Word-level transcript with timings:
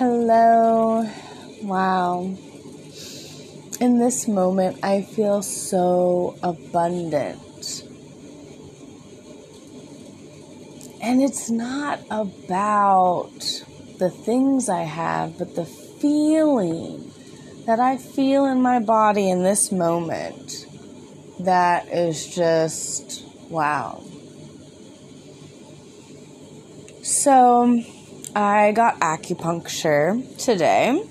Hello. 0.00 1.06
Wow. 1.62 2.34
In 3.80 3.98
this 3.98 4.26
moment, 4.26 4.78
I 4.82 5.02
feel 5.02 5.42
so 5.42 6.38
abundant. 6.42 7.84
And 11.02 11.20
it's 11.20 11.50
not 11.50 12.00
about 12.10 13.62
the 13.98 14.08
things 14.08 14.70
I 14.70 14.84
have, 14.84 15.36
but 15.36 15.54
the 15.54 15.66
feeling 15.66 17.12
that 17.66 17.78
I 17.78 17.98
feel 17.98 18.46
in 18.46 18.62
my 18.62 18.78
body 18.78 19.28
in 19.28 19.42
this 19.42 19.70
moment 19.70 20.64
that 21.40 21.88
is 21.88 22.26
just 22.34 23.22
wow. 23.50 24.02
So, 27.02 27.84
I 28.34 28.70
got 28.72 29.00
acupuncture 29.00 30.22
today, 30.38 31.04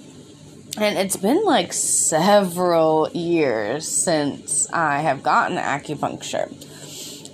and 0.77 0.97
it's 0.97 1.17
been 1.17 1.43
like 1.43 1.73
several 1.73 3.09
years 3.11 3.87
since 3.87 4.71
I 4.71 4.99
have 5.01 5.21
gotten 5.21 5.57
acupuncture. 5.57 6.47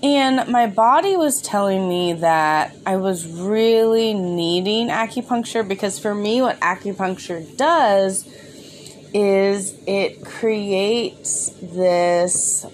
And 0.01 0.49
my 0.51 0.67
body 0.67 1.15
was 1.15 1.41
telling 1.41 1.87
me 1.87 2.13
that 2.13 2.75
I 2.85 2.97
was 2.97 3.27
really 3.27 4.13
needing 4.13 4.87
acupuncture 4.87 5.67
because 5.67 5.99
for 5.99 6.15
me, 6.15 6.41
what 6.41 6.59
acupuncture 6.61 7.55
does 7.55 8.27
is 9.13 9.75
it 9.87 10.25
creates 10.25 11.49
this 11.61 12.65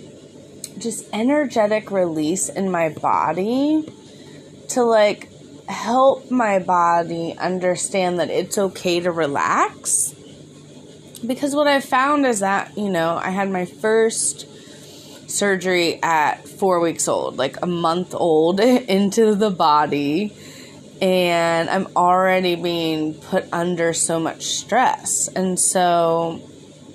just 0.77 1.07
energetic 1.13 1.91
release 1.91 2.49
in 2.49 2.71
my 2.71 2.89
body 2.89 3.85
to 4.69 4.83
like 4.83 5.30
help 5.71 6.30
my 6.30 6.59
body 6.59 7.35
understand 7.38 8.20
that 8.20 8.30
it's 8.30 8.57
okay 8.57 8.99
to 8.99 9.11
relax. 9.11 10.14
Because 11.25 11.55
what 11.55 11.67
I 11.67 11.81
found 11.81 12.25
is 12.25 12.39
that, 12.39 12.77
you 12.77 12.89
know, 12.89 13.16
I 13.16 13.30
had 13.30 13.50
my 13.50 13.66
first 13.66 14.47
surgery 15.30 16.02
at 16.03 16.47
four 16.47 16.80
weeks 16.80 17.08
old, 17.08 17.38
like 17.38 17.61
a 17.61 17.67
month 17.67 18.14
old 18.14 18.59
into 18.59 19.36
the 19.36 19.49
body. 19.49 20.33
And 21.02 21.69
I'm 21.69 21.88
already 21.95 22.55
being 22.55 23.16
put 23.16 23.45
under 23.52 23.94
so 23.94 24.19
much 24.19 24.44
stress. 24.44 25.27
And 25.30 25.59
so, 25.59 26.42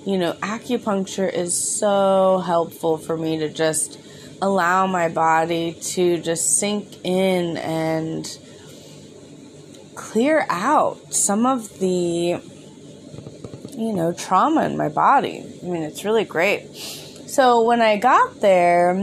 you 0.05 0.17
know, 0.17 0.33
acupuncture 0.33 1.31
is 1.31 1.53
so 1.53 2.41
helpful 2.45 2.97
for 2.97 3.17
me 3.17 3.39
to 3.39 3.49
just 3.49 3.99
allow 4.41 4.87
my 4.87 5.09
body 5.09 5.73
to 5.73 6.19
just 6.19 6.57
sink 6.57 7.03
in 7.03 7.57
and 7.57 8.39
clear 9.97 10.45
out 10.49 11.13
some 11.13 11.45
of 11.45 11.79
the 11.79 12.39
you 13.75 13.93
know 13.93 14.13
trauma 14.13 14.63
in 14.63 14.77
my 14.77 14.87
body. 14.87 15.43
I 15.61 15.65
mean, 15.65 15.83
it's 15.83 16.05
really 16.05 16.23
great. 16.23 16.73
So 17.27 17.63
when 17.63 17.81
I 17.81 17.97
got 17.97 18.39
there, 18.39 18.93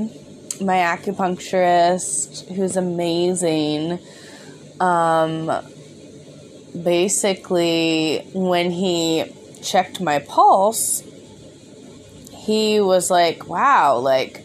my 0.61 0.77
acupuncturist, 0.77 2.48
who's 2.55 2.77
amazing, 2.77 3.98
um, 4.81 5.51
basically 6.81 8.20
when 8.33 8.70
he 8.70 9.25
checked 9.62 10.01
my 10.01 10.20
pulse, 10.20 11.03
he 12.31 12.81
was 12.81 13.11
like, 13.11 13.48
"Wow, 13.48 13.98
like 13.98 14.45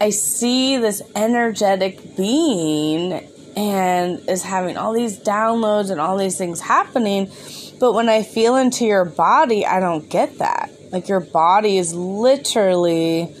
I 0.00 0.10
see 0.10 0.78
this 0.78 1.02
energetic 1.14 2.16
being 2.16 3.28
and 3.56 4.28
is 4.28 4.42
having 4.42 4.76
all 4.76 4.92
these 4.92 5.18
downloads 5.18 5.90
and 5.90 6.00
all 6.00 6.16
these 6.16 6.36
things 6.36 6.60
happening. 6.60 7.30
But 7.78 7.92
when 7.92 8.08
I 8.08 8.22
feel 8.22 8.56
into 8.56 8.84
your 8.84 9.04
body, 9.04 9.66
I 9.66 9.80
don't 9.80 10.08
get 10.08 10.38
that. 10.38 10.70
Like 10.90 11.08
your 11.08 11.20
body 11.20 11.78
is 11.78 11.94
literally 11.94 13.34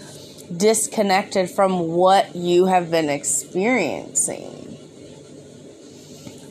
disconnected 0.54 1.50
from 1.50 1.88
what 1.88 2.34
you 2.36 2.66
have 2.66 2.90
been 2.90 3.08
experiencing. 3.08 4.60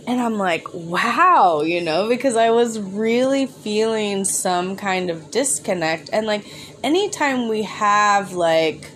And 0.05 0.19
I'm 0.19 0.37
like, 0.37 0.67
wow, 0.73 1.61
you 1.61 1.79
know, 1.79 2.09
because 2.09 2.35
I 2.35 2.49
was 2.49 2.79
really 2.79 3.45
feeling 3.45 4.25
some 4.25 4.75
kind 4.75 5.09
of 5.09 5.31
disconnect. 5.31 6.09
And 6.11 6.27
like, 6.27 6.45
anytime 6.83 7.47
we 7.47 7.63
have 7.63 8.33
like 8.33 8.91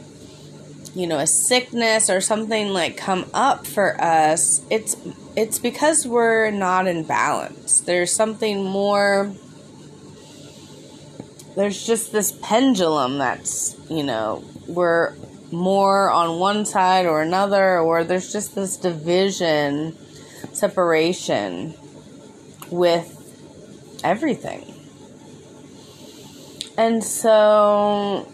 you 0.98 1.06
know 1.06 1.20
a 1.20 1.28
sickness 1.28 2.10
or 2.10 2.20
something 2.20 2.70
like 2.70 2.98
come 2.98 3.30
up 3.32 3.68
for 3.68 4.02
us 4.02 4.64
it's 4.72 4.96
it's 5.36 5.60
because 5.60 6.08
we're 6.08 6.50
not 6.50 6.88
in 6.88 7.04
balance. 7.04 7.82
There's 7.82 8.12
something 8.12 8.64
more 8.64 9.32
there's 11.56 11.86
just 11.86 12.12
this 12.12 12.32
pendulum 12.42 13.20
that's 13.20 13.76
you 13.90 14.02
know 14.02 14.44
we're 14.68 15.14
more 15.52 16.10
on 16.10 16.40
one 16.40 16.66
side 16.66 17.06
or 17.06 17.22
another 17.22 17.80
or 17.80 18.04
there's 18.04 18.34
just 18.34 18.56
this 18.56 18.78
division 18.78 19.96
separation 20.54 21.76
with 22.72 23.14
everything. 24.04 24.74
And 26.76 27.04
so 27.04 28.28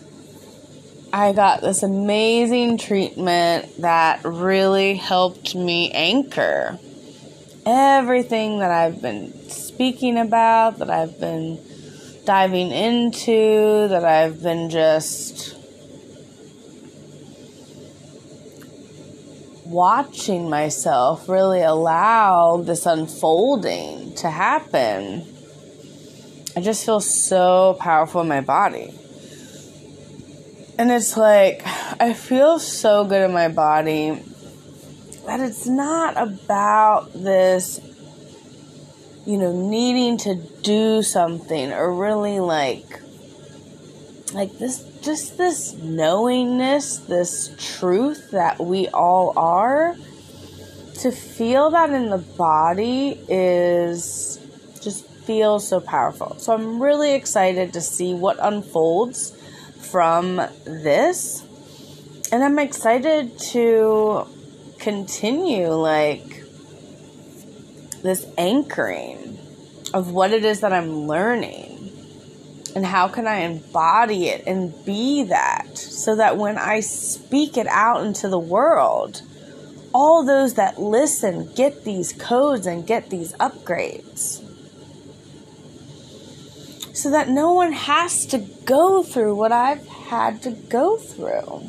I 1.15 1.31
got 1.31 1.61
this 1.61 1.83
amazing 1.83 2.79
treatment 2.79 3.81
that 3.81 4.25
really 4.25 4.95
helped 4.95 5.53
me 5.53 5.91
anchor 5.91 6.79
everything 7.67 8.57
that 8.57 8.71
I've 8.71 8.99
been 8.99 9.31
speaking 9.47 10.17
about, 10.17 10.79
that 10.79 10.89
I've 10.89 11.19
been 11.19 11.59
diving 12.25 12.71
into, 12.71 13.87
that 13.89 14.03
I've 14.03 14.41
been 14.41 14.71
just 14.71 15.55
watching 19.65 20.49
myself 20.49 21.29
really 21.29 21.61
allow 21.61 22.57
this 22.57 22.87
unfolding 22.87 24.15
to 24.15 24.31
happen. 24.31 25.27
I 26.55 26.61
just 26.61 26.83
feel 26.83 26.99
so 26.99 27.77
powerful 27.79 28.21
in 28.21 28.27
my 28.27 28.41
body. 28.41 28.93
And 30.77 30.91
it's 30.91 31.15
like, 31.15 31.61
I 32.01 32.13
feel 32.13 32.57
so 32.59 33.05
good 33.05 33.23
in 33.23 33.31
my 33.31 33.47
body 33.47 34.23
that 35.25 35.39
it's 35.39 35.67
not 35.67 36.17
about 36.17 37.13
this, 37.13 37.79
you 39.25 39.37
know, 39.37 39.51
needing 39.51 40.17
to 40.19 40.35
do 40.63 41.03
something 41.03 41.71
or 41.71 41.93
really 41.93 42.39
like, 42.39 42.99
like 44.33 44.57
this, 44.57 44.83
just 45.01 45.37
this 45.37 45.73
knowingness, 45.73 46.97
this 46.97 47.55
truth 47.57 48.31
that 48.31 48.59
we 48.59 48.87
all 48.89 49.33
are. 49.37 49.95
To 50.99 51.11
feel 51.11 51.71
that 51.71 51.89
in 51.89 52.09
the 52.09 52.19
body 52.19 53.19
is 53.27 54.39
just 54.81 55.05
feels 55.05 55.67
so 55.67 55.81
powerful. 55.81 56.35
So 56.37 56.53
I'm 56.53 56.81
really 56.81 57.13
excited 57.13 57.73
to 57.73 57.81
see 57.81 58.13
what 58.13 58.37
unfolds 58.39 59.33
from 59.93 60.37
this. 60.65 61.45
And 62.31 62.43
I'm 62.43 62.57
excited 62.57 63.37
to 63.51 64.25
continue 64.79 65.67
like 65.67 66.43
this 68.01 68.25
anchoring 68.39 69.37
of 69.93 70.09
what 70.09 70.31
it 70.31 70.45
is 70.45 70.61
that 70.61 70.73
I'm 70.73 71.05
learning 71.05 71.91
and 72.75 72.83
how 72.83 73.07
can 73.07 73.27
I 73.27 73.41
embody 73.41 74.29
it 74.29 74.47
and 74.47 74.73
be 74.83 75.25
that 75.25 75.77
so 75.77 76.15
that 76.15 76.37
when 76.37 76.57
I 76.57 76.79
speak 76.79 77.55
it 77.55 77.67
out 77.67 78.03
into 78.03 78.27
the 78.29 78.39
world, 78.39 79.21
all 79.93 80.25
those 80.25 80.55
that 80.55 80.81
listen 80.81 81.53
get 81.53 81.83
these 81.83 82.13
codes 82.13 82.65
and 82.65 82.87
get 82.87 83.11
these 83.11 83.33
upgrades 83.33 84.42
so 86.93 87.09
that 87.09 87.27
no 87.27 87.51
one 87.51 87.73
has 87.73 88.25
to 88.27 88.37
go 88.37 89.01
through 89.01 89.35
what 89.35 89.51
I've 89.51 89.85
had 89.87 90.43
to 90.43 90.51
go 90.51 90.95
through 90.97 91.63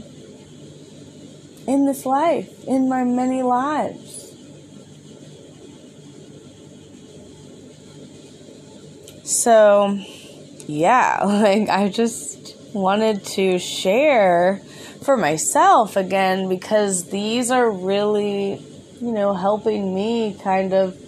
in 1.66 1.86
this 1.86 2.04
life, 2.04 2.62
in 2.64 2.90
my 2.90 3.04
many 3.04 3.42
lives. 3.42 4.36
So, 9.24 9.98
yeah, 10.66 11.20
like 11.24 11.70
I 11.70 11.88
just 11.88 12.56
wanted 12.74 13.24
to 13.24 13.58
share 13.58 14.60
for 15.02 15.16
myself 15.16 15.96
again 15.96 16.50
because 16.50 17.08
these 17.08 17.50
are 17.50 17.70
really, 17.70 18.62
you 19.00 19.12
know, 19.12 19.32
helping 19.32 19.94
me 19.94 20.36
kind 20.42 20.74
of 20.74 20.98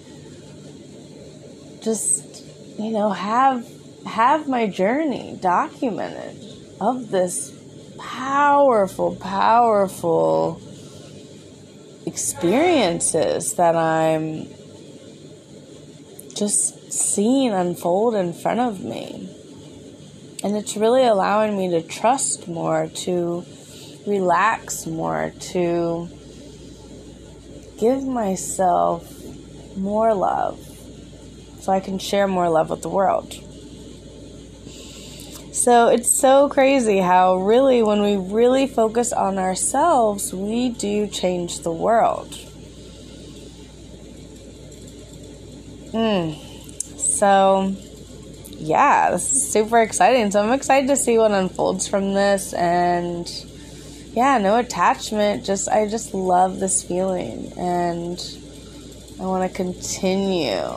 just, 1.82 2.44
you 2.78 2.90
know, 2.90 3.10
have 3.10 3.75
have 4.06 4.48
my 4.48 4.66
journey 4.66 5.38
documented 5.40 6.42
of 6.80 7.10
this 7.10 7.52
powerful, 7.98 9.16
powerful 9.16 10.60
experiences 12.06 13.54
that 13.54 13.74
I'm 13.76 14.48
just 16.34 16.92
seeing 16.92 17.52
unfold 17.52 18.14
in 18.14 18.32
front 18.32 18.60
of 18.60 18.80
me. 18.80 19.28
And 20.44 20.56
it's 20.56 20.76
really 20.76 21.04
allowing 21.04 21.56
me 21.56 21.70
to 21.70 21.82
trust 21.82 22.46
more, 22.46 22.88
to 22.88 23.44
relax 24.06 24.86
more, 24.86 25.32
to 25.40 26.08
give 27.78 28.04
myself 28.04 29.12
more 29.76 30.14
love 30.14 30.58
so 31.60 31.72
I 31.72 31.80
can 31.80 31.98
share 31.98 32.28
more 32.28 32.48
love 32.48 32.70
with 32.70 32.82
the 32.82 32.88
world. 32.88 33.42
So 35.66 35.88
it's 35.88 36.16
so 36.16 36.48
crazy 36.48 36.98
how, 36.98 37.38
really, 37.38 37.82
when 37.82 38.00
we 38.00 38.14
really 38.14 38.68
focus 38.68 39.12
on 39.12 39.36
ourselves, 39.36 40.32
we 40.32 40.68
do 40.68 41.08
change 41.08 41.62
the 41.62 41.72
world. 41.72 42.32
Hmm. 45.90 46.34
So, 46.96 47.74
yeah, 48.50 49.10
this 49.10 49.32
is 49.32 49.52
super 49.52 49.80
exciting. 49.80 50.30
So, 50.30 50.40
I'm 50.40 50.52
excited 50.52 50.86
to 50.86 50.96
see 50.96 51.18
what 51.18 51.32
unfolds 51.32 51.88
from 51.88 52.14
this. 52.14 52.52
And, 52.52 53.28
yeah, 54.12 54.38
no 54.38 54.58
attachment. 54.58 55.44
Just, 55.44 55.68
I 55.68 55.88
just 55.88 56.14
love 56.14 56.60
this 56.60 56.84
feeling. 56.84 57.52
And 57.58 58.20
I 59.20 59.24
want 59.24 59.50
to 59.50 59.56
continue 59.56 60.70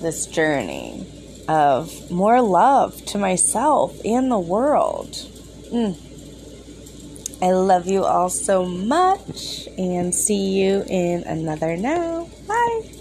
this 0.00 0.26
journey 0.26 1.06
of 1.48 2.10
more 2.10 2.40
love 2.42 3.04
to 3.06 3.18
myself 3.18 3.98
and 4.04 4.30
the 4.30 4.38
world. 4.38 5.12
Mm. 5.72 5.96
I 7.40 7.52
love 7.52 7.86
you 7.86 8.04
all 8.04 8.30
so 8.30 8.66
much 8.66 9.68
and 9.78 10.14
see 10.14 10.60
you 10.60 10.84
in 10.88 11.22
another 11.22 11.76
now. 11.76 12.28
Bye. 12.46 12.97